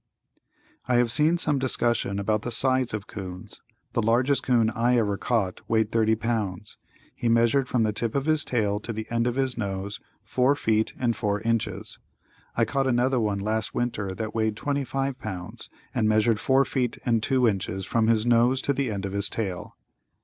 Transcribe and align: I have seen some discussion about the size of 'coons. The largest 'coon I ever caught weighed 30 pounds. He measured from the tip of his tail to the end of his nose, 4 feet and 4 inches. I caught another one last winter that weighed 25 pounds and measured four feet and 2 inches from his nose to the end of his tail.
I 0.87 0.95
have 0.95 1.11
seen 1.11 1.37
some 1.37 1.59
discussion 1.59 2.17
about 2.17 2.41
the 2.41 2.49
size 2.49 2.91
of 2.91 3.05
'coons. 3.05 3.61
The 3.93 4.01
largest 4.01 4.41
'coon 4.41 4.71
I 4.71 4.97
ever 4.97 5.15
caught 5.15 5.61
weighed 5.69 5.91
30 5.91 6.15
pounds. 6.15 6.79
He 7.13 7.29
measured 7.29 7.67
from 7.69 7.83
the 7.83 7.93
tip 7.93 8.15
of 8.15 8.25
his 8.25 8.43
tail 8.43 8.79
to 8.79 8.93
the 8.93 9.05
end 9.11 9.27
of 9.27 9.35
his 9.35 9.59
nose, 9.59 9.99
4 10.23 10.55
feet 10.55 10.91
and 10.97 11.15
4 11.15 11.41
inches. 11.41 11.99
I 12.57 12.65
caught 12.65 12.87
another 12.87 13.19
one 13.19 13.37
last 13.37 13.75
winter 13.75 14.09
that 14.15 14.33
weighed 14.33 14.55
25 14.57 15.19
pounds 15.19 15.69
and 15.93 16.09
measured 16.09 16.39
four 16.39 16.65
feet 16.65 16.97
and 17.05 17.21
2 17.21 17.47
inches 17.47 17.85
from 17.85 18.07
his 18.07 18.25
nose 18.25 18.59
to 18.63 18.73
the 18.73 18.89
end 18.89 19.05
of 19.05 19.13
his 19.13 19.29
tail. 19.29 19.75